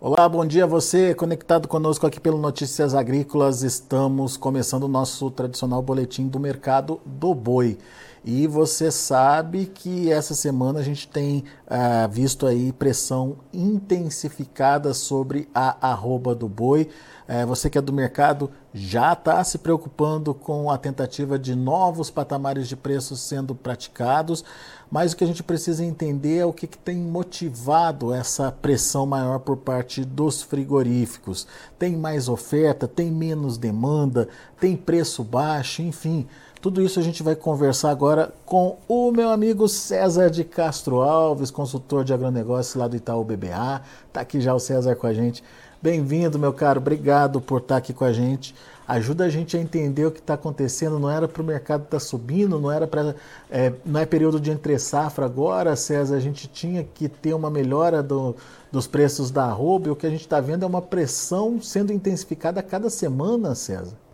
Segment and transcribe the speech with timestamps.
[0.00, 3.64] Olá, bom dia a você conectado conosco aqui pelo Notícias Agrícolas.
[3.64, 7.76] Estamos começando o nosso tradicional boletim do mercado do boi.
[8.24, 15.48] E você sabe que essa semana a gente tem ah, visto aí pressão intensificada sobre
[15.52, 16.88] a arroba do boi.
[17.26, 22.10] É, você que é do mercado já está se preocupando com a tentativa de novos
[22.10, 24.44] patamares de preços sendo praticados,
[24.90, 29.04] mas o que a gente precisa entender é o que, que tem motivado essa pressão
[29.04, 31.46] maior por parte dos frigoríficos.
[31.78, 34.28] Tem mais oferta, tem menos demanda,
[34.60, 36.26] tem preço baixo, enfim.
[36.60, 41.52] Tudo isso a gente vai conversar agora com o meu amigo César de Castro Alves,
[41.52, 43.80] consultor de agronegócio lá do Itaú BBA.
[44.08, 45.44] Está aqui já o César com a gente.
[45.80, 46.80] Bem-vindo, meu caro.
[46.80, 48.52] Obrigado por estar aqui com a gente.
[48.88, 50.98] Ajuda a gente a entender o que está acontecendo.
[50.98, 53.14] Não era para o mercado estar tá subindo, não era para.
[53.48, 56.16] É, não é período de entre safra agora, César.
[56.16, 58.34] A gente tinha que ter uma melhora do,
[58.72, 61.92] dos preços da arroba e o que a gente está vendo é uma pressão sendo
[61.92, 64.07] intensificada a cada semana, César.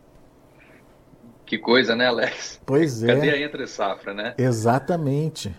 [1.46, 2.60] Que coisa, né, Alex?
[2.64, 3.08] Pois é.
[3.08, 4.34] Cadê a entre safra, né?
[4.38, 5.54] Exatamente.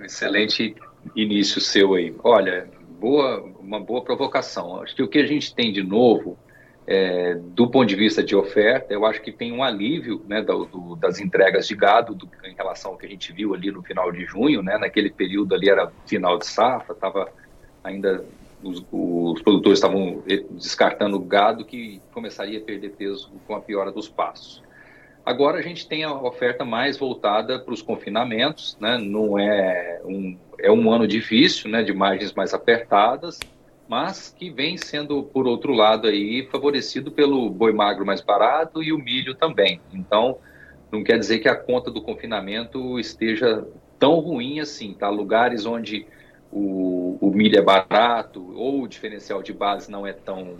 [0.00, 0.74] Excelente
[1.16, 2.14] início seu aí.
[2.22, 2.68] Olha,
[3.00, 4.80] boa, uma boa provocação.
[4.80, 6.38] Acho que o que a gente tem de novo,
[6.86, 10.66] é, do ponto de vista de oferta, eu acho que tem um alívio né, do,
[10.66, 13.82] do, das entregas de gado do, em relação ao que a gente viu ali no
[13.82, 17.28] final de junho, né, naquele período ali era final de safra, estava
[17.82, 18.24] ainda
[18.62, 20.22] os, os, produtores estavam
[20.52, 24.62] descartando gado que começaria a perder peso com a piora dos pastos.
[25.24, 28.98] Agora a gente tem a oferta mais voltada para os confinamentos, né?
[28.98, 31.82] não é um, é um ano difícil, né?
[31.82, 33.38] de margens mais apertadas,
[33.88, 38.92] mas que vem sendo, por outro lado, aí, favorecido pelo boi magro mais barato e
[38.92, 39.80] o milho também.
[39.92, 40.38] Então,
[40.90, 43.64] não quer dizer que a conta do confinamento esteja
[43.98, 45.08] tão ruim assim, tá?
[45.08, 46.04] Lugares onde
[46.50, 50.56] o, o milho é barato ou o diferencial de base não é tão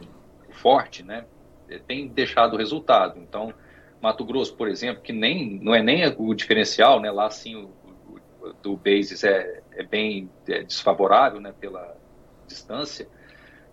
[0.51, 1.25] forte, né?
[1.87, 3.19] Tem deixado resultado.
[3.19, 3.53] Então,
[4.03, 7.11] Mato Grosso, por exemplo, que nem não é nem o diferencial, né?
[7.11, 7.71] Lá sim o,
[8.41, 11.55] o do basis é, é bem é desfavorável, né?
[11.59, 11.97] Pela
[12.47, 13.09] distância,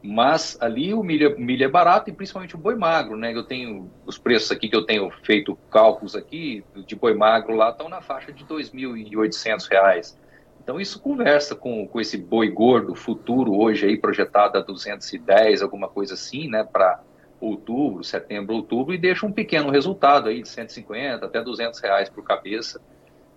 [0.03, 3.33] mas ali o milho, milho é barato e principalmente o boi magro, né?
[3.35, 7.71] Eu tenho os preços aqui que eu tenho feito cálculos aqui de boi magro lá
[7.71, 10.15] estão na faixa de R$ 2.800.
[10.61, 15.87] Então isso conversa com, com esse boi gordo futuro hoje aí projetado a 210, alguma
[15.87, 16.63] coisa assim, né?
[16.63, 17.01] Para
[17.39, 22.23] outubro, setembro, outubro, e deixa um pequeno resultado aí de 150 até 200 reais por
[22.23, 22.81] cabeça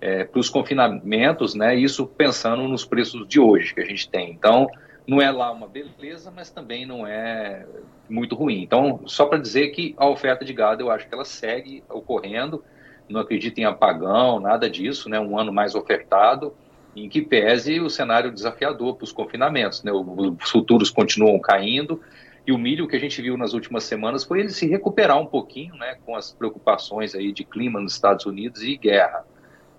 [0.00, 1.76] é, para os confinamentos, né?
[1.76, 4.30] Isso pensando nos preços de hoje que a gente tem.
[4.32, 4.68] Então,
[5.06, 7.64] não é lá uma beleza, mas também não é
[8.08, 8.62] muito ruim.
[8.62, 12.64] Então, só para dizer que a oferta de gado, eu acho que ela segue ocorrendo,
[13.08, 15.20] não acredito em apagão, nada disso, né?
[15.20, 16.52] Um ano mais ofertado,
[16.94, 19.92] em que pese o cenário desafiador para os confinamentos, né?
[19.92, 22.00] Os futuros continuam caindo,
[22.46, 25.26] e o milho que a gente viu nas últimas semanas foi ele se recuperar um
[25.26, 29.24] pouquinho, né, com as preocupações aí de clima nos Estados Unidos e guerra.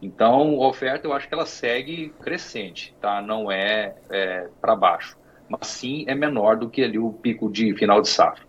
[0.01, 3.21] Então, a oferta eu acho que ela segue crescente, tá?
[3.21, 7.73] Não é, é para baixo, mas sim é menor do que ali o pico de
[7.75, 8.43] final de safra.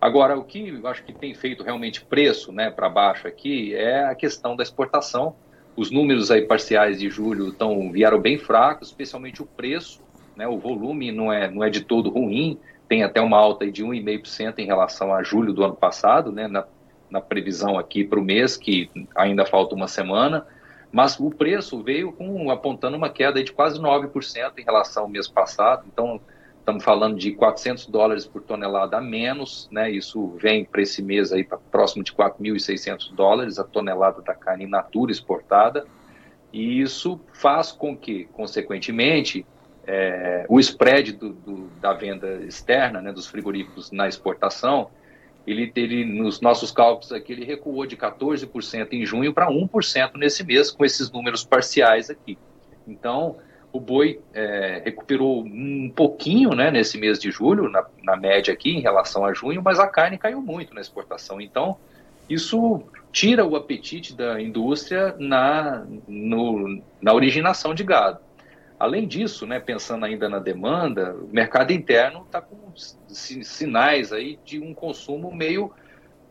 [0.00, 4.04] Agora, o que eu acho que tem feito realmente preço, né, para baixo aqui é
[4.04, 5.36] a questão da exportação.
[5.76, 10.46] Os números aí parciais de julho tão, vieram bem fracos, especialmente o preço, né?
[10.46, 14.58] O volume não é não é de todo ruim tem até uma alta de 1,5%
[14.58, 16.64] em relação a julho do ano passado, né, na,
[17.10, 20.46] na previsão aqui para o mês, que ainda falta uma semana,
[20.92, 25.26] mas o preço veio com, apontando uma queda de quase 9% em relação ao mês
[25.26, 26.20] passado, então
[26.58, 31.32] estamos falando de 400 dólares por tonelada a menos, né, isso vem para esse mês
[31.32, 35.86] aí para próximo de 4.600 dólares a tonelada da carne in natura exportada,
[36.52, 39.44] e isso faz com que, consequentemente,
[39.86, 44.90] é, o spread do, do, da venda externa, né, dos frigoríficos na exportação,
[45.46, 50.42] ele, ele, nos nossos cálculos aqui, ele recuou de 14% em junho para 1% nesse
[50.42, 52.36] mês, com esses números parciais aqui.
[52.86, 53.36] Então,
[53.72, 58.70] o boi é, recuperou um pouquinho né, nesse mês de julho, na, na, média aqui,
[58.70, 61.40] em relação a junho, mas a carne caiu muito na exportação.
[61.40, 61.76] Então,
[62.28, 62.82] isso
[63.12, 68.25] tira o apetite da indústria na, no, na originação de gado.
[68.78, 74.60] Além disso, né, pensando ainda na demanda, o mercado interno está com sinais aí de
[74.60, 75.72] um consumo meio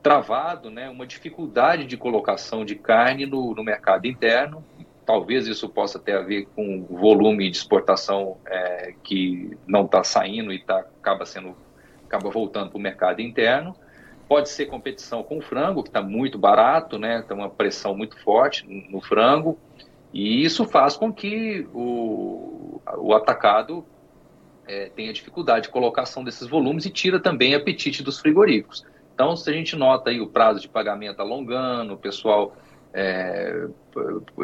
[0.03, 4.63] travado, né, uma dificuldade de colocação de carne no, no mercado interno.
[5.03, 10.03] Talvez isso possa ter a ver com o volume de exportação é, que não está
[10.03, 11.55] saindo e tá, acaba sendo
[12.05, 13.75] acaba voltando para o mercado interno.
[14.27, 17.23] Pode ser competição com o frango, que está muito barato, né?
[17.27, 19.57] Tem uma pressão muito forte no frango.
[20.13, 23.85] E isso faz com que o, o atacado
[24.67, 28.85] é, tem a dificuldade de colocação desses volumes e tira também apetite dos frigoríficos.
[29.13, 32.55] Então, se a gente nota aí o prazo de pagamento alongando, o pessoal
[32.93, 33.67] é,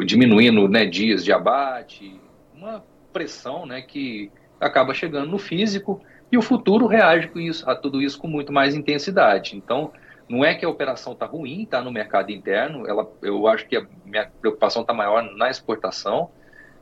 [0.04, 2.18] diminuindo né, dias de abate,
[2.54, 4.30] uma pressão né, que
[4.60, 6.00] acaba chegando no físico
[6.30, 9.56] e o futuro reage com isso, a tudo isso com muito mais intensidade.
[9.56, 9.92] Então,
[10.32, 13.76] não é que a operação está ruim, está no mercado interno, ela, eu acho que
[13.76, 16.30] a minha preocupação está maior na exportação,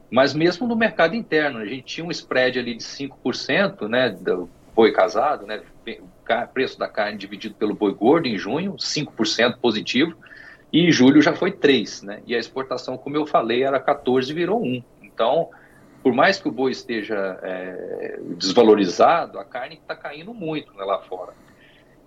[0.08, 4.49] mas mesmo no mercado interno, a gente tinha um spread ali de 5%, né, do
[4.73, 5.62] boi casado, né,
[6.55, 10.17] preço da carne dividido pelo boi gordo em junho, 5% positivo,
[10.73, 14.32] e em julho já foi 3%, né, e a exportação, como eu falei, era 14%
[14.32, 14.85] virou 1%.
[15.02, 15.49] Então,
[16.05, 21.00] por mais que o boi esteja é, desvalorizado, a carne está caindo muito né, lá
[21.00, 21.32] fora.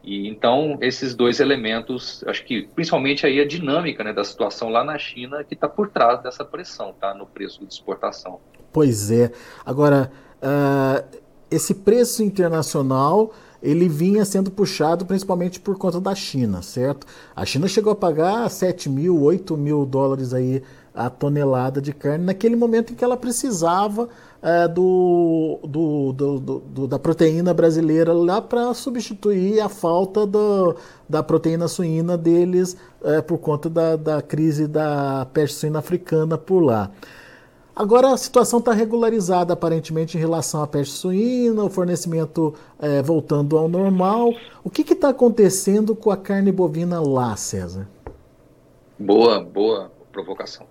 [0.04, 4.84] E então esses dois elementos, acho que principalmente aí a dinâmica né, da situação lá
[4.84, 8.40] na China que está por trás dessa pressão, tá, no preço de exportação.
[8.72, 9.32] Pois é.
[9.66, 10.12] Agora
[10.42, 11.20] uh,
[11.50, 17.08] esse preço internacional ele vinha sendo puxado principalmente por conta da China, certo?
[17.34, 20.62] A China chegou a pagar 7 mil, 8 mil dólares aí
[20.94, 24.10] a tonelada de carne naquele momento em que ela precisava
[24.44, 30.76] é, do, do, do, do, da proteína brasileira lá para substituir a falta do,
[31.08, 36.60] da proteína suína deles é, por conta da, da crise da peste suína africana por
[36.60, 36.92] lá.
[37.74, 43.58] Agora a situação está regularizada aparentemente em relação à peste suína, o fornecimento é, voltando
[43.58, 44.34] ao normal.
[44.64, 47.88] O que está acontecendo com a carne bovina lá, César?
[49.00, 50.68] Boa, boa provocação.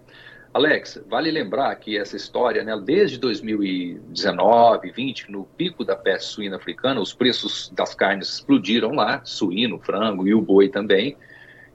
[0.54, 6.56] Alex, vale lembrar que essa história, né, desde 2019, 20, no pico da peste suína
[6.56, 11.16] africana, os preços das carnes explodiram lá, suíno, frango e o boi também.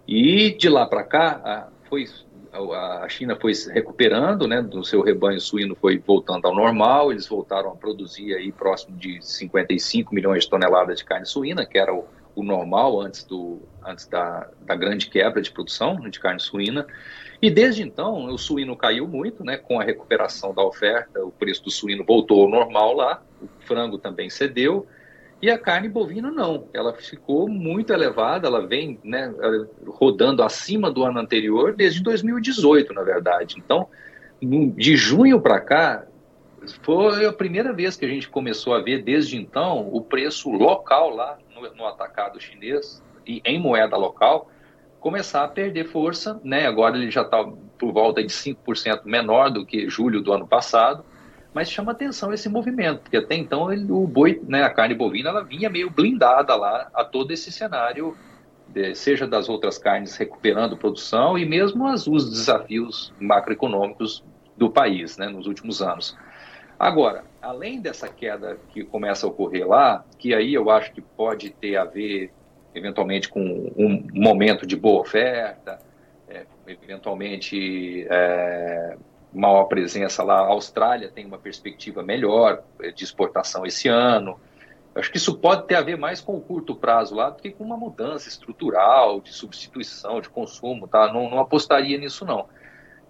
[0.08, 2.06] E de lá para cá, a, foi,
[2.54, 7.28] a China foi se recuperando, né, do seu rebanho suíno foi voltando ao normal, eles
[7.28, 11.92] voltaram a produzir aí próximo de 55 milhões de toneladas de carne suína, que era
[11.92, 16.86] o, o normal antes, do, antes da, da grande quebra de produção de carne suína.
[17.42, 19.58] E desde então, o suíno caiu muito, né?
[19.58, 23.98] Com a recuperação da oferta, o preço do suíno voltou ao normal lá, o frango
[23.98, 24.88] também cedeu,
[25.40, 29.32] e a carne bovina não, ela ficou muito elevada, ela vem né,
[29.86, 33.56] rodando acima do ano anterior desde 2018, na verdade.
[33.60, 33.88] Então,
[34.42, 36.06] de junho para cá,
[36.82, 41.12] foi a primeira vez que a gente começou a ver, desde então, o preço local
[41.12, 44.50] lá no, no atacado chinês, e em moeda local,
[45.08, 46.68] começar a perder força, né?
[46.68, 47.42] Agora ele já está
[47.80, 51.06] por volta de 5% menor do que julho do ano passado,
[51.54, 55.30] mas chama atenção esse movimento, porque até então ele, o boi, né, a carne bovina,
[55.30, 58.18] ela vinha meio blindada lá a todo esse cenário,
[58.68, 64.26] de, seja das outras carnes recuperando produção e mesmo as, os desafios macroeconômicos
[64.58, 66.18] do país, né, nos últimos anos.
[66.78, 71.50] Agora, além dessa queda que começa a ocorrer lá, que aí eu acho que pode
[71.50, 72.30] ter a ver
[72.78, 73.42] eventualmente com
[73.76, 75.80] um momento de boa oferta,
[76.28, 78.98] é, eventualmente é,
[79.34, 80.40] maior presença lá.
[80.40, 84.40] A Austrália tem uma perspectiva melhor é, de exportação esse ano.
[84.96, 87.52] Acho que isso pode ter a ver mais com o curto prazo lá do que
[87.52, 91.14] com uma mudança estrutural de substituição de consumo, tá?
[91.14, 92.48] Não, não apostaria nisso não.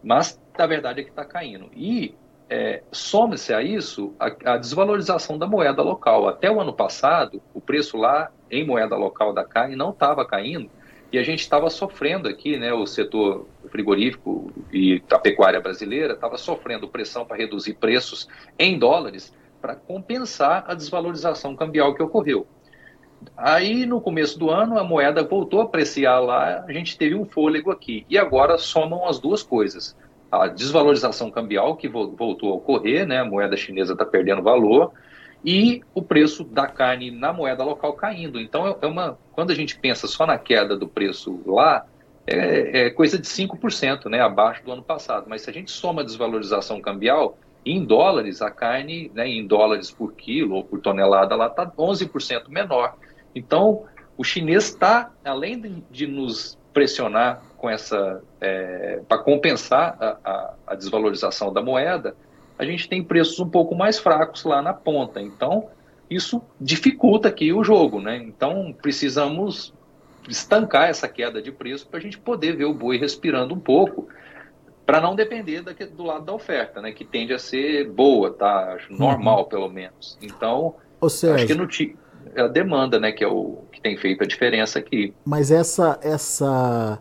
[0.04, 1.70] Mas a verdade é que está caindo.
[1.74, 2.14] E
[2.50, 6.28] é, some-se a isso a, a, desvalorização da moeda local.
[6.28, 10.70] Até o ano passado, o preço lá em moeda local da carne não estava caindo
[11.12, 16.38] e a gente estava sofrendo aqui, né, o setor frigorífico e a pecuária brasileira estava
[16.38, 18.28] sofrendo pressão para reduzir preços
[18.60, 22.46] em dólares para compensar a desvalorização cambial que ocorreu.
[23.36, 27.26] Aí, no começo do ano, a moeda voltou a apreciar lá, a gente teve um
[27.26, 28.06] fôlego aqui.
[28.08, 29.96] E agora somam as duas coisas
[30.32, 33.20] a desvalorização cambial que voltou a ocorrer, né?
[33.20, 34.92] A moeda chinesa está perdendo valor
[35.44, 38.40] e o preço da carne na moeda local caindo.
[38.40, 41.86] Então, é, uma, quando a gente pensa só na queda do preço lá,
[42.26, 45.26] é, é coisa de 5%, né, abaixo do ano passado.
[45.30, 49.92] Mas se a gente soma a desvalorização cambial, em dólares, a carne, né, em dólares
[49.92, 52.96] por quilo ou por tonelada, lá está 11% menor.
[53.36, 53.84] Então,
[54.18, 60.54] o chinês está, além de, de nos pressionar com essa é, para compensar a, a,
[60.68, 62.16] a, desvalorização da moeda,
[62.58, 65.22] a gente tem preços um pouco mais fracos lá na ponta.
[65.22, 65.70] Então,
[66.10, 68.18] isso dificulta aqui o jogo, né?
[68.18, 69.74] Então, precisamos
[70.28, 74.08] estancar essa queda de preço para a gente poder ver o boi respirando um pouco,
[74.86, 76.92] para não depender daqui, do lado da oferta, né?
[76.92, 78.78] Que tende a ser boa, tá?
[78.90, 79.50] Normal, uhum.
[79.50, 80.18] pelo menos.
[80.22, 80.76] Então,
[81.10, 81.68] seja, acho que no
[82.38, 83.12] a demanda, né?
[83.12, 85.14] Que é o que tem feito a diferença aqui.
[85.26, 87.00] Mas essa essa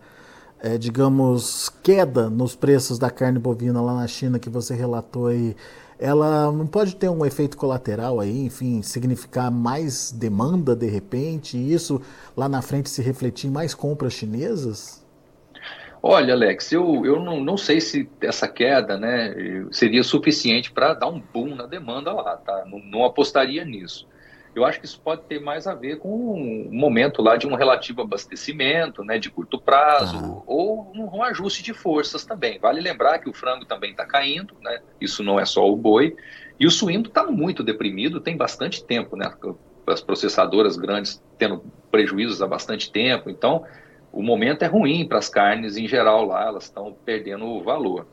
[0.61, 5.55] é, digamos, queda nos preços da carne bovina lá na China que você relatou aí,
[5.99, 11.73] ela não pode ter um efeito colateral aí, enfim, significar mais demanda de repente, e
[11.73, 12.01] isso
[12.37, 15.05] lá na frente se refletir em mais compras chinesas?
[16.03, 19.35] Olha, Alex, eu, eu não, não sei se essa queda né,
[19.73, 22.65] seria suficiente para dar um boom na demanda lá, tá?
[22.71, 24.07] Não, não, apostaria nisso.
[24.57, 27.55] Eu acho que isso pode ter mais a ver com um momento lá de um
[27.55, 30.43] relativo abastecimento, né, de curto prazo, ah.
[30.47, 32.59] ou um, um, ajuste de forças também.
[32.59, 34.81] Vale lembrar que o frango também está caindo, né?
[34.99, 36.17] Isso não é só o boi.
[36.59, 39.31] E o suíno está muito deprimido, tem bastante tempo, né?
[39.87, 43.29] As processadoras grandes tendo prejuízos há bastante tempo.
[43.29, 43.63] Então,
[44.11, 48.07] o momento é ruim para as carnes em geral lá, elas estão perdendo o valor.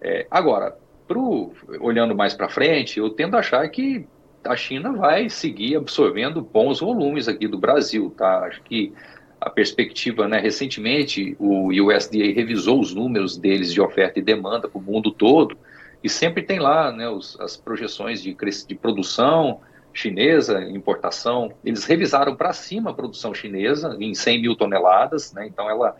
[0.00, 4.08] É, agora, pro, olhando mais para frente, eu tendo a achar que
[4.44, 8.44] a China vai seguir absorvendo bons volumes aqui do Brasil, tá?
[8.44, 8.92] Acho que
[9.40, 14.78] a perspectiva, né, recentemente o USDA revisou os números deles de oferta e demanda para
[14.78, 15.56] o mundo todo
[16.04, 19.60] e sempre tem lá, né, os, as projeções de, de produção,
[19.92, 25.46] chinesa, importação, eles revisaram para cima a produção chinesa em 100 mil toneladas, né?
[25.46, 25.96] então ela,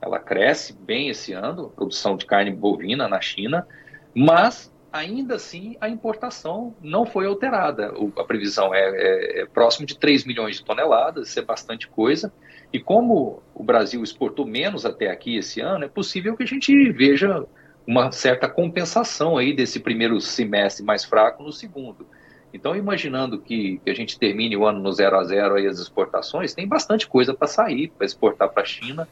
[0.00, 3.66] ela cresce bem esse ano, a produção de carne bovina na China,
[4.14, 7.92] mas ainda assim a importação não foi alterada.
[7.98, 11.88] O, a previsão é, é, é, próximo de 3 milhões de toneladas, isso é bastante
[11.88, 12.32] coisa.
[12.72, 16.92] E como o Brasil exportou menos até aqui esse ano, é possível que a gente
[16.92, 17.44] veja
[17.84, 22.06] uma certa compensação aí desse primeiro semestre mais fraco no segundo.
[22.52, 25.80] Então, imaginando que, que, a gente termine o ano no zero a zero aí as
[25.80, 29.08] exportações, tem bastante coisa para sair, para exportar para a China.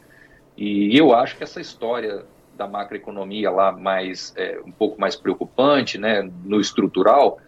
[0.56, 2.24] E eu acho que essa história
[2.56, 7.38] da macroeconomia lá mais é, um pouco mais preocupante, né, no estrutural,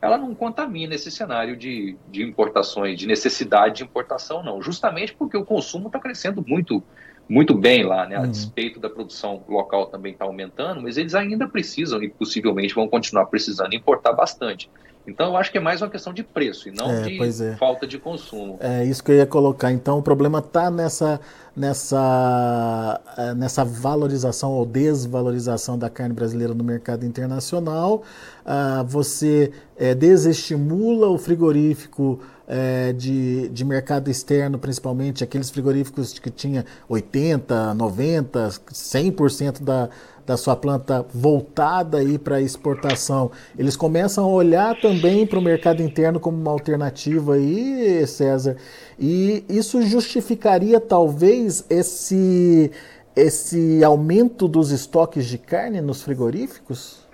[0.00, 4.60] ela não contamina esse cenário de, de importações, de necessidade de importação, não.
[4.60, 6.82] Justamente porque o consumo está crescendo muito
[7.26, 8.16] muito bem lá, né?
[8.16, 8.30] A uhum.
[8.30, 13.24] despeito da produção local também está aumentando, mas eles ainda precisam e possivelmente vão continuar
[13.26, 14.70] precisando importar bastante.
[15.06, 17.56] Então, eu acho que é mais uma questão de preço e não é, de é.
[17.56, 18.56] falta de consumo.
[18.60, 19.70] É isso que eu ia colocar.
[19.70, 21.20] Então, o problema está nessa,
[21.54, 28.02] nessa, é, nessa valorização ou desvalorização da carne brasileira no mercado internacional.
[28.46, 36.30] Ah, você é, desestimula o frigorífico é, de, de mercado externo, principalmente aqueles frigoríficos que
[36.30, 39.88] tinha 80, 90, 100% da
[40.26, 45.82] da sua planta voltada aí para exportação, eles começam a olhar também para o mercado
[45.82, 48.56] interno como uma alternativa aí, César,
[48.98, 52.70] e isso justificaria talvez esse
[53.16, 57.06] esse aumento dos estoques de carne nos frigoríficos?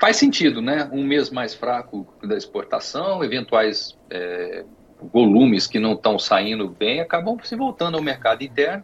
[0.00, 0.88] Faz sentido, né?
[0.90, 4.64] Um mês mais fraco da exportação, eventuais é,
[5.12, 8.82] volumes que não estão saindo bem acabam se voltando ao mercado interno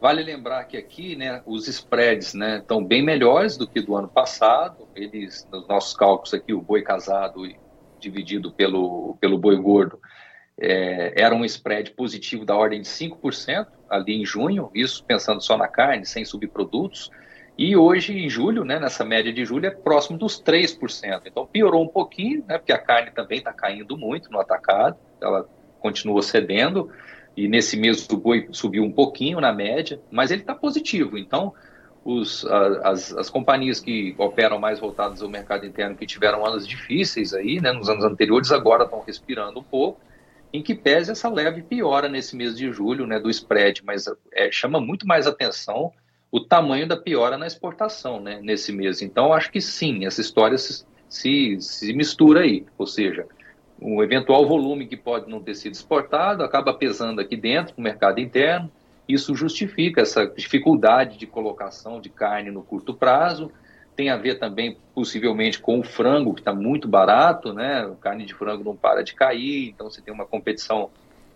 [0.00, 4.08] Vale lembrar que aqui, né, os spreads, né, estão bem melhores do que do ano
[4.08, 4.86] passado.
[4.94, 7.42] Eles, nos nossos cálculos aqui, o boi casado
[7.98, 9.98] dividido pelo, pelo boi gordo
[10.58, 15.56] é, era um spread positivo da ordem de 5% ali em junho, isso pensando só
[15.56, 17.10] na carne, sem subprodutos.
[17.58, 21.22] E hoje, em julho, né, nessa média de julho, é próximo dos 3%.
[21.26, 25.48] Então piorou um pouquinho, né, porque a carne também está caindo muito no atacado, ela
[25.80, 26.90] continua cedendo
[27.36, 31.18] e nesse mês o boi subiu um pouquinho na média, mas ele está positivo.
[31.18, 31.52] Então,
[32.04, 37.34] os, as, as companhias que operam mais voltadas ao mercado interno, que tiveram anos difíceis
[37.34, 40.00] aí, né, nos anos anteriores, agora estão respirando um pouco,
[40.52, 44.50] em que pese essa leve piora nesse mês de julho né, do spread, mas é,
[44.50, 45.92] chama muito mais atenção
[46.30, 49.02] o tamanho da piora na exportação né, nesse mês.
[49.02, 53.26] Então, acho que sim, essa história se, se, se mistura aí, ou seja,
[53.80, 58.20] um eventual volume que pode não ter sido exportado acaba pesando aqui dentro, no mercado
[58.20, 58.70] interno.
[59.08, 63.52] Isso justifica essa dificuldade de colocação de carne no curto prazo.
[63.94, 67.84] Tem a ver também, possivelmente, com o frango, que está muito barato, né?
[67.84, 70.90] A carne de frango não para de cair, então você tem uma competição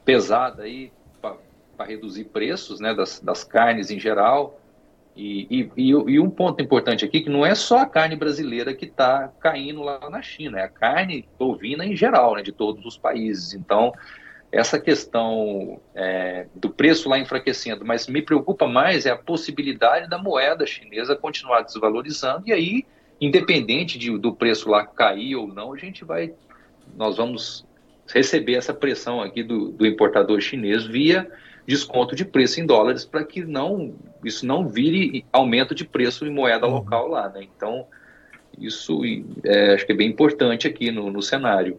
[0.05, 4.60] pesada aí para reduzir preços né, das, das carnes em geral.
[5.17, 8.87] E, e, e, um ponto importante aqui que não é só a carne brasileira que
[8.87, 12.97] está caindo lá na China, é a carne bovina em geral, né, de todos os
[12.97, 13.53] países.
[13.53, 13.93] Então,
[14.53, 20.19] essa questão é, do preço lá enfraquecendo, mas me preocupa mais é a possibilidade da
[20.19, 22.87] moeda chinesa continuar desvalorizando e aí,
[23.21, 26.33] independente de, do preço lá cair ou não, a gente vai,
[26.97, 27.65] nós vamos
[28.13, 31.31] receber essa pressão aqui do, do importador chinês via
[31.67, 36.31] desconto de preço em dólares para que não isso não vire aumento de preço em
[36.31, 36.75] moeda uhum.
[36.75, 37.47] local lá, né?
[37.57, 37.87] Então
[38.59, 39.01] isso
[39.45, 41.79] é, acho que é bem importante aqui no, no cenário.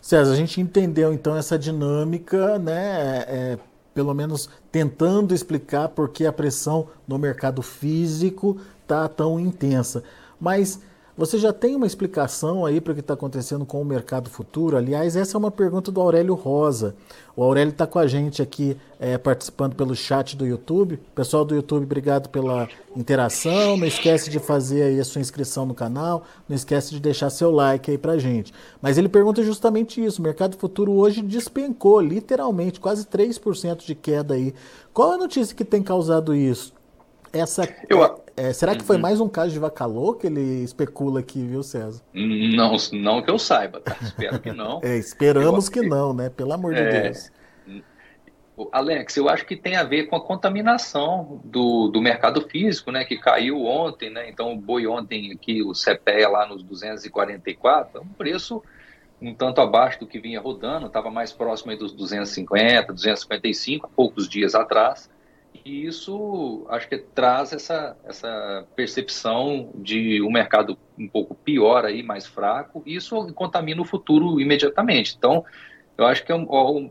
[0.00, 3.24] César, a gente entendeu então essa dinâmica, né?
[3.26, 3.58] É,
[3.94, 10.02] pelo menos tentando explicar por que a pressão no mercado físico está tão intensa.
[10.38, 10.82] Mas
[11.16, 14.76] você já tem uma explicação aí para o que está acontecendo com o mercado futuro?
[14.76, 16.96] Aliás, essa é uma pergunta do Aurélio Rosa.
[17.36, 20.98] O Aurélio está com a gente aqui é, participando pelo chat do YouTube.
[21.14, 23.76] Pessoal do YouTube, obrigado pela interação.
[23.76, 26.24] Não esquece de fazer aí a sua inscrição no canal.
[26.48, 28.52] Não esquece de deixar seu like aí para gente.
[28.82, 30.20] Mas ele pergunta justamente isso.
[30.20, 34.52] O mercado futuro hoje despencou, literalmente, quase 3% de queda aí.
[34.92, 36.72] Qual a notícia que tem causado isso?
[37.32, 39.02] Essa, eu, é, será que foi uhum.
[39.02, 42.02] mais um caso de vacalô que ele especula aqui, viu, César?
[42.12, 43.96] Não, não que eu saiba, tá?
[44.00, 44.80] Espero que não.
[44.84, 46.30] é, esperamos eu, que não, né?
[46.30, 47.30] Pelo amor de é, Deus.
[48.70, 53.04] Alex, eu acho que tem a ver com a contaminação do, do mercado físico, né?
[53.04, 54.28] Que caiu ontem, né?
[54.28, 58.62] Então o boi ontem aqui, o CPE lá nos 244, é um preço
[59.20, 63.88] um tanto abaixo do que vinha rodando, estava mais próximo aí dos 250, 255, há
[63.88, 65.08] poucos dias atrás.
[65.64, 72.02] E isso acho que traz essa, essa percepção de um mercado um pouco pior aí,
[72.02, 75.14] mais fraco, e isso contamina o futuro imediatamente.
[75.16, 75.42] Então,
[75.96, 76.90] eu acho que é um,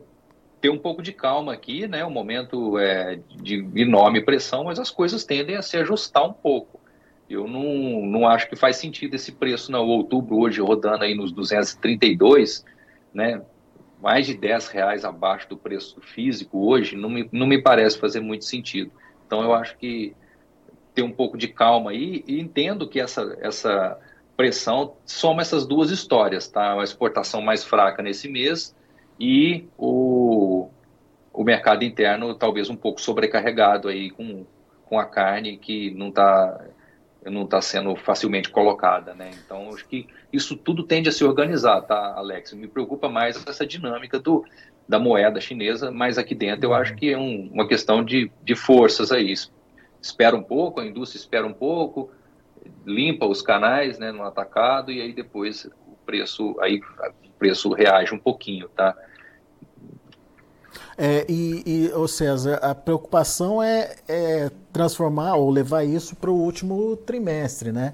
[0.60, 2.04] ter um pouco de calma aqui, né?
[2.04, 6.80] Um momento é, de enorme pressão, mas as coisas tendem a se ajustar um pouco.
[7.30, 11.32] Eu não, não acho que faz sentido esse preço no outubro hoje rodando aí nos
[11.32, 12.66] 232,
[13.14, 13.42] né?
[14.04, 18.20] Mais de 10 reais abaixo do preço físico hoje não me, não me parece fazer
[18.20, 18.92] muito sentido.
[19.26, 20.14] Então eu acho que
[20.94, 23.98] ter um pouco de calma aí e entendo que essa, essa
[24.36, 26.78] pressão soma essas duas histórias, tá?
[26.78, 28.76] A exportação mais fraca nesse mês
[29.18, 30.68] e o,
[31.32, 34.46] o mercado interno talvez um pouco sobrecarregado aí com,
[34.84, 36.60] com a carne que não está
[37.26, 39.32] não está sendo facilmente colocada, né?
[39.46, 42.54] Então, acho que isso tudo tende a se organizar, tá, Alex?
[42.54, 44.44] Me preocupa mais essa dinâmica do,
[44.88, 48.56] da moeda chinesa, mas aqui dentro eu acho que é um, uma questão de, de
[48.56, 49.34] forças aí.
[50.02, 52.12] Espera um pouco, a indústria espera um pouco,
[52.86, 56.82] limpa os canais, né, no atacado e aí depois o preço aí
[57.26, 58.96] o preço reage um pouquinho, tá?
[60.98, 66.36] É, e, e, ô César, a preocupação é, é transformar ou levar isso para o
[66.36, 67.94] último trimestre, né?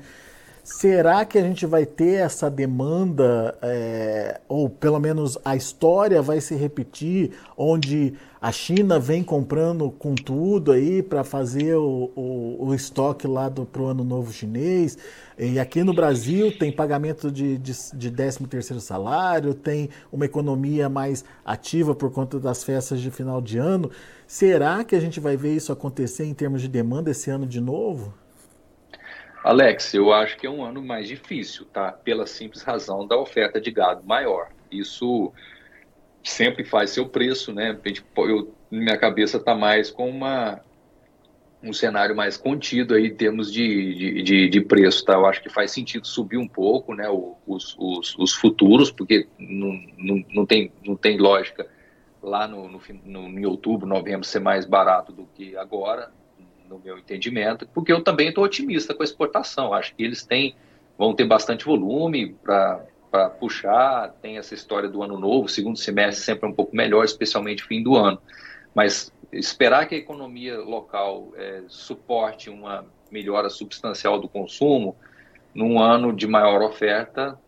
[0.72, 6.40] Será que a gente vai ter essa demanda, é, ou pelo menos a história vai
[6.40, 12.76] se repetir, onde a China vem comprando com tudo aí para fazer o, o, o,
[12.76, 14.96] estoque lá para o ano novo chinês?
[15.40, 20.88] E aqui no Brasil tem pagamento de, de, de 13 terceiro salário, tem uma economia
[20.88, 23.90] mais ativa por conta das festas de final de ano.
[24.28, 27.60] Será que a gente vai ver isso acontecer em termos de demanda esse ano de
[27.60, 28.14] novo?
[29.44, 31.92] Alex, eu acho que é um ano mais difícil, tá?
[31.92, 34.50] Pela simples razão da oferta de gado maior.
[34.70, 35.32] Isso
[36.24, 37.78] sempre faz seu preço, né?
[38.18, 40.62] Eu, minha cabeça está mais com uma,
[41.64, 45.14] um cenário mais contido aí em termos de, de, de, preço, tá?
[45.14, 47.08] Eu acho que faz sentido subir um pouco, né?
[47.48, 51.66] Os, os, os futuros, porque não, não, não, tem, não tem lógica
[52.22, 56.12] lá no, no, no, em outubro, novembro ser mais barato do que agora
[56.70, 59.74] no meu entendimento, porque eu também estou otimista com a exportação.
[59.74, 60.56] Acho que eles têm,
[60.98, 66.48] vão ter bastante volume para puxar, tem essa história do ano novo, segundo semestre sempre
[66.48, 68.22] é um pouco melhor, especialmente fim do ano.
[68.74, 74.96] Mas esperar que a economia local é, suporte uma melhora substancial do consumo
[75.54, 77.40] num ano de maior oferta,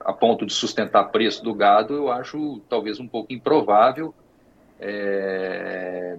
[0.00, 4.14] a ponto de sustentar preço do gado, eu acho talvez um pouco improvável,
[4.80, 6.18] é,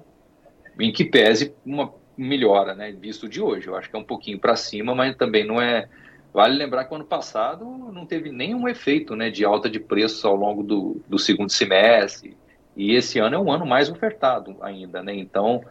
[0.80, 3.68] em que pese uma melhora, né, visto de hoje.
[3.68, 5.88] Eu acho que é um pouquinho para cima, mas também não é.
[6.34, 10.36] Vale lembrar que ano passado não teve nenhum efeito né, de alta de preços ao
[10.36, 12.36] longo do, do segundo semestre,
[12.76, 15.14] e esse ano é um ano mais ofertado ainda, né?
[15.14, 15.64] Então,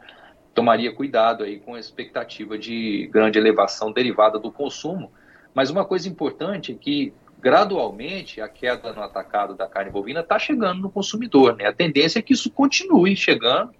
[0.55, 5.11] tomaria cuidado aí com a expectativa de grande elevação derivada do consumo.
[5.53, 10.39] Mas uma coisa importante é que, gradualmente, a queda no atacado da carne bovina está
[10.39, 11.67] chegando no consumidor, né?
[11.67, 13.73] A tendência é que isso continue chegando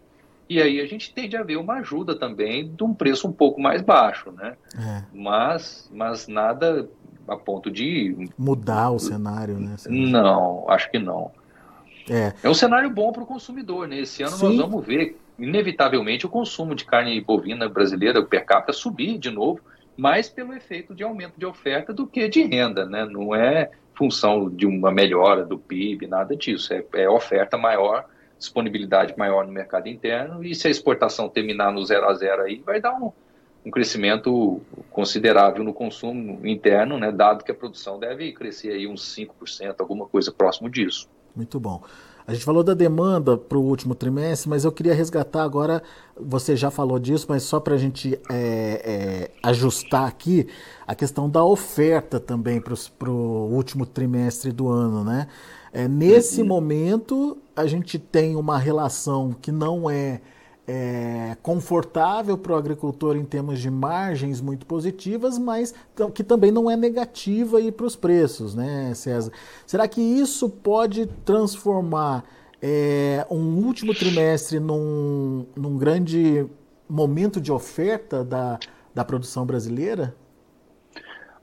[0.53, 3.61] e aí a gente tende a ver uma ajuda também de um preço um pouco
[3.61, 4.57] mais baixo, né?
[4.77, 5.03] É.
[5.13, 6.89] Mas, mas nada
[7.27, 9.77] a ponto de mudar o cenário, né?
[9.89, 11.31] Não, acho que não.
[12.11, 14.01] É, é um cenário bom para o consumidor, né?
[14.01, 14.49] Esse ano Sim.
[14.49, 19.31] nós vamos ver, inevitavelmente, o consumo de carne bovina brasileira, o per capita, subir de
[19.31, 19.61] novo,
[19.97, 23.05] mais pelo efeito de aumento de oferta do que de renda, né?
[23.05, 26.75] Não é função de uma melhora do PIB, nada disso.
[26.75, 28.05] É, é oferta maior
[28.43, 32.63] disponibilidade maior no mercado interno e se a exportação terminar no zero a zero aí,
[32.65, 33.13] vai dar um,
[33.65, 39.15] um crescimento considerável no consumo interno, né, dado que a produção deve crescer aí uns
[39.17, 41.09] 5%, alguma coisa próximo disso.
[41.35, 41.83] Muito bom.
[42.27, 45.83] A gente falou da demanda para o último trimestre, mas eu queria resgatar agora,
[46.17, 50.47] você já falou disso, mas só para a gente é, é, ajustar aqui,
[50.87, 55.03] a questão da oferta também para o último trimestre do ano.
[55.03, 55.27] Né?
[55.73, 56.49] É, nesse uhum.
[56.49, 60.21] momento, a gente tem uma relação que não é
[60.67, 65.75] é, confortável para o agricultor em termos de margens muito positivas, mas
[66.15, 69.33] que também não é negativa para os preços, né, César?
[69.67, 72.25] Será que isso pode transformar
[72.61, 76.47] é, um último trimestre num, num grande
[76.89, 78.59] momento de oferta da,
[78.95, 80.15] da produção brasileira?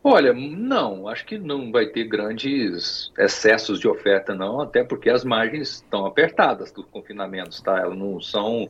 [0.01, 5.25] Olha, não, acho que não vai ter grandes excessos de oferta, não, até porque as
[5.25, 7.77] margens estão apertadas dos confinamentos, tá?
[7.79, 8.69] Elas não são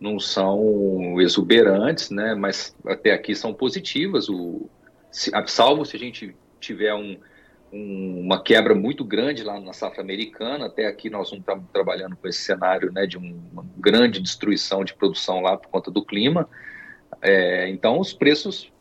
[0.00, 4.28] não são exuberantes, né, mas até aqui são positivas.
[4.28, 4.68] O,
[5.12, 7.16] se, salvo se a gente tiver um,
[7.72, 12.16] um, uma quebra muito grande lá na safra americana, até aqui nós não estamos trabalhando
[12.16, 16.04] com esse cenário né, de um, uma grande destruição de produção lá por conta do
[16.04, 16.48] clima.
[17.20, 18.72] É, então os preços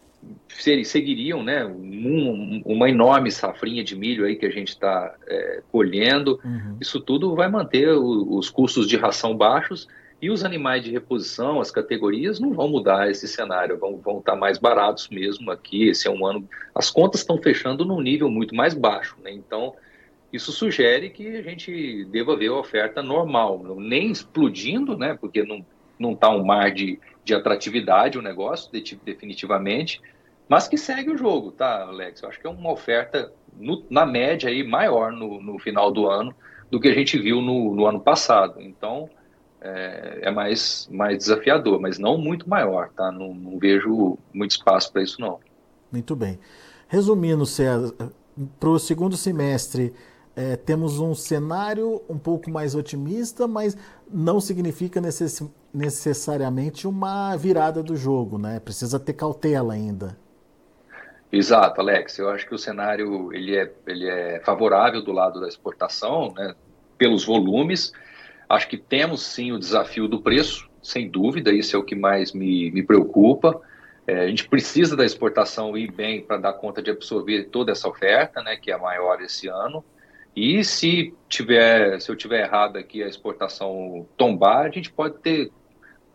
[0.84, 6.40] seguiriam, né, um, uma enorme safrinha de milho aí que a gente está é, colhendo.
[6.44, 6.78] Uhum.
[6.80, 9.88] Isso tudo vai manter o, os custos de ração baixos
[10.22, 14.36] e os animais de reposição, as categorias, não vão mudar esse cenário, vão, vão estar
[14.36, 15.90] mais baratos mesmo aqui.
[15.90, 16.48] Esse é um ano.
[16.76, 19.32] As contas estão fechando num nível muito mais baixo, né?
[19.32, 19.74] Então,
[20.32, 25.18] isso sugere que a gente deva ver a oferta normal, nem explodindo, né?
[25.20, 25.66] Porque não
[26.02, 30.02] não está um mar de, de atratividade o negócio, de, definitivamente,
[30.50, 32.22] mas que segue o jogo, tá, Alex?
[32.22, 36.08] Eu acho que é uma oferta no, na média aí maior no, no final do
[36.08, 36.36] ano
[36.70, 38.60] do que a gente viu no, no ano passado.
[38.60, 39.10] Então,
[39.62, 43.12] é, é, mais, mais desafiador, mas não muito maior, tá?
[43.12, 45.40] Não, não vejo muito espaço para isso, não.
[45.92, 46.40] Muito bem.
[46.88, 47.94] Resumindo, César,
[48.60, 49.94] para o segundo semestre,
[50.36, 53.78] é, temos um cenário um pouco mais otimista, mas
[54.10, 58.60] não significa necess, necessariamente uma virada do jogo, né?
[58.60, 60.18] Precisa ter cautela ainda.
[61.32, 62.18] Exato, Alex.
[62.18, 66.56] Eu acho que o cenário ele é, ele é favorável do lado da exportação, né?
[66.98, 67.94] Pelos volumes,
[68.52, 72.34] Acho que temos sim o desafio do preço, sem dúvida, isso é o que mais
[72.34, 73.62] me, me preocupa.
[74.06, 77.88] É, a gente precisa da exportação ir bem para dar conta de absorver toda essa
[77.88, 79.86] oferta, né, que é maior esse ano.
[80.36, 85.52] E se tiver, se eu tiver errado aqui a exportação tombar, a gente pode ter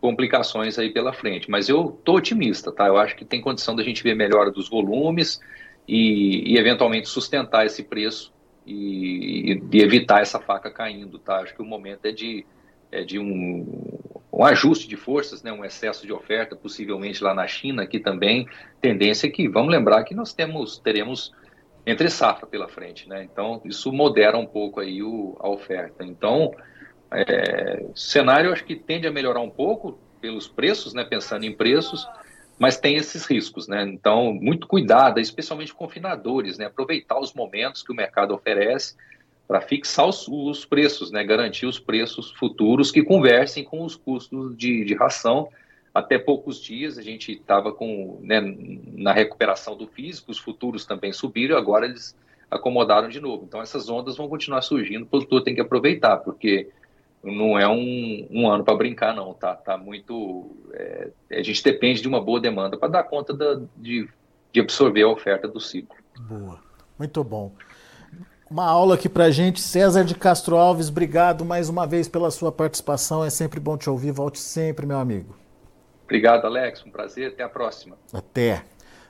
[0.01, 1.49] complicações aí pela frente.
[1.49, 2.87] Mas eu tô otimista, tá?
[2.87, 5.39] Eu acho que tem condição da gente ver melhora dos volumes
[5.87, 8.33] e, e eventualmente sustentar esse preço
[8.65, 11.37] e, e, evitar essa faca caindo, tá?
[11.37, 12.45] Acho que o momento é de,
[12.91, 13.65] é de um,
[14.31, 15.51] um ajuste de forças, né?
[15.51, 18.47] um excesso de oferta, possivelmente lá na China, aqui também,
[18.81, 21.33] tendência que, vamos lembrar que nós temos, teremos
[21.87, 23.23] entre safra pela frente, né?
[23.23, 26.03] Então, isso modera um pouco aí o, a oferta.
[26.03, 26.53] Então,
[27.09, 31.05] é, cenário acho que tende a melhorar um pouco pelos preços, né?
[31.05, 32.05] Pensando em preços,
[32.59, 33.83] mas tem esses riscos, né?
[33.83, 36.65] Então, muito cuidado, especialmente confinadores, né?
[36.65, 38.97] Aproveitar os momentos que o mercado oferece
[39.47, 41.23] para fixar os, os, preços, né?
[41.23, 45.47] Garantir os preços futuros que conversem com os custos de, de ração.
[45.97, 48.39] Até poucos dias a gente estava com né,
[48.93, 52.15] na recuperação do físico, os futuros também subiram, agora eles
[52.51, 53.45] acomodaram de novo.
[53.45, 56.69] Então essas ondas vão continuar surgindo, o produtor tem que aproveitar, porque
[57.23, 59.33] não é um, um ano para brincar, não.
[59.33, 60.55] Tá, tá muito.
[60.73, 64.07] É, a gente depende de uma boa demanda para dar conta da, de,
[64.53, 65.97] de absorver a oferta do ciclo.
[66.19, 66.59] Boa,
[66.99, 67.51] muito bom.
[68.51, 69.59] Uma aula aqui para gente.
[69.59, 73.23] César de Castro Alves, obrigado mais uma vez pela sua participação.
[73.23, 74.11] É sempre bom te ouvir.
[74.11, 75.46] Volte sempre, meu amigo.
[76.07, 76.85] Obrigado, Alex.
[76.85, 77.33] Um prazer.
[77.33, 77.97] Até a próxima.
[78.13, 78.63] Até.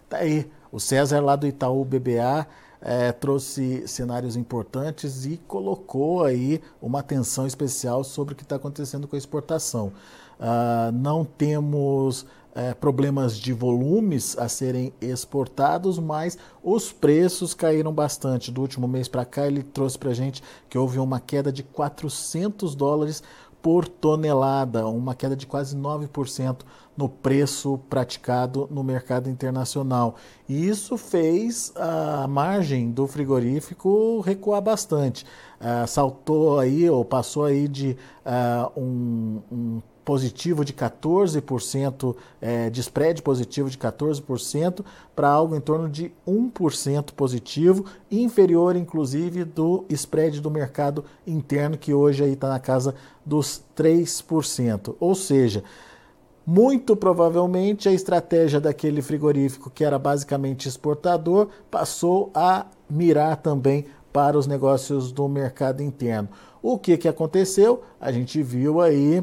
[0.10, 2.48] Tá aí, o César lá do Itaú BBA
[2.82, 9.08] é, trouxe cenários importantes e colocou aí uma atenção especial sobre o que está acontecendo
[9.08, 9.94] com a exportação.
[10.40, 18.52] Uh, não temos é, problemas de volumes a serem exportados, mas os preços caíram bastante.
[18.52, 21.62] Do último mês para cá, ele trouxe para a gente que houve uma queda de
[21.62, 23.22] 400 dólares
[23.68, 26.60] por tonelada, uma queda de quase 9%
[26.96, 30.16] no preço praticado no mercado internacional.
[30.48, 35.26] E isso fez a margem do frigorífico recuar bastante.
[35.60, 42.80] Uh, saltou aí, ou passou aí de uh, um, um positivo de 14%, é, de
[42.80, 50.40] spread positivo de 14%, para algo em torno de 1% positivo, inferior inclusive do spread
[50.40, 54.96] do mercado interno, que hoje está na casa dos 3%.
[54.98, 55.62] Ou seja,
[56.46, 64.38] muito provavelmente a estratégia daquele frigorífico que era basicamente exportador passou a mirar também para
[64.38, 66.30] os negócios do mercado interno.
[66.62, 67.84] O que, que aconteceu?
[68.00, 69.22] A gente viu aí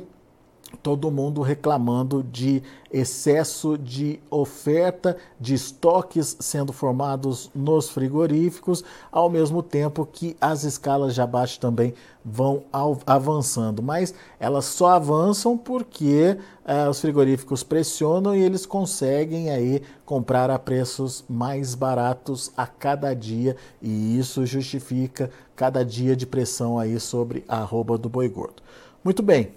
[0.75, 9.63] todo mundo reclamando de excesso de oferta, de estoques sendo formados nos frigoríficos, ao mesmo
[9.63, 11.93] tempo que as escalas de abaixo também
[12.25, 12.63] vão
[13.05, 13.83] avançando.
[13.83, 20.59] Mas elas só avançam porque eh, os frigoríficos pressionam e eles conseguem aí comprar a
[20.59, 27.45] preços mais baratos a cada dia e isso justifica cada dia de pressão aí sobre
[27.49, 28.63] a arroba do boi gordo.
[29.03, 29.53] Muito bem,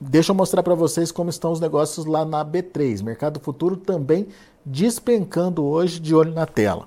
[0.00, 3.02] Deixa eu mostrar para vocês como estão os negócios lá na B3.
[3.02, 4.28] Mercado Futuro também
[4.64, 6.86] despencando hoje de olho na tela.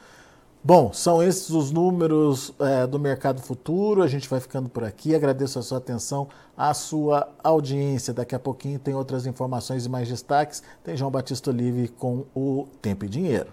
[0.66, 4.02] Bom, são esses os números é, do mercado futuro.
[4.02, 5.14] A gente vai ficando por aqui.
[5.14, 6.26] Agradeço a sua atenção,
[6.56, 8.12] a sua audiência.
[8.12, 10.64] Daqui a pouquinho tem outras informações e mais destaques.
[10.82, 13.52] Tem João Batista Olive com o Tempo e Dinheiro.